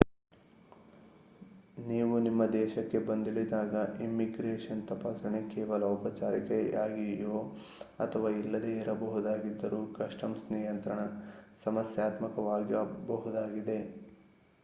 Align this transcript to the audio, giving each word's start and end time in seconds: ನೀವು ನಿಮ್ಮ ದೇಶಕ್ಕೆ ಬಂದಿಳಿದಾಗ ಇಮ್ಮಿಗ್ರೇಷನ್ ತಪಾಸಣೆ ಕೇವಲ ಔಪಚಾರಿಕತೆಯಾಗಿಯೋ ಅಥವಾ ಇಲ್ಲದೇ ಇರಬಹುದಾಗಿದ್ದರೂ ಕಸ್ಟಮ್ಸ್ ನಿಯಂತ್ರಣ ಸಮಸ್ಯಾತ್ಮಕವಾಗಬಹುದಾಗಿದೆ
ನೀವು 1.87 2.19
ನಿಮ್ಮ 2.19 2.53
ದೇಶಕ್ಕೆ 2.53 2.99
ಬಂದಿಳಿದಾಗ 2.99 4.01
ಇಮ್ಮಿಗ್ರೇಷನ್ 4.01 4.87
ತಪಾಸಣೆ 4.87 5.47
ಕೇವಲ 5.47 5.89
ಔಪಚಾರಿಕತೆಯಾಗಿಯೋ 5.89 7.51
ಅಥವಾ 7.99 8.39
ಇಲ್ಲದೇ 8.39 8.79
ಇರಬಹುದಾಗಿದ್ದರೂ 8.79 9.93
ಕಸ್ಟಮ್ಸ್ 9.93 10.51
ನಿಯಂತ್ರಣ 10.51 10.99
ಸಮಸ್ಯಾತ್ಮಕವಾಗಬಹುದಾಗಿದೆ 11.63 14.01